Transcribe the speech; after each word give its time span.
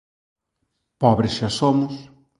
Pobres 1.01 1.33
xa 1.37 1.49
somos. 1.59 1.95